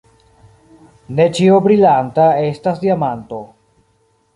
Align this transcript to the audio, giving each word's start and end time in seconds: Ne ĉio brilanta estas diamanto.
Ne 1.19 1.27
ĉio 1.39 1.61
brilanta 1.67 2.27
estas 2.49 2.85
diamanto. 2.87 3.47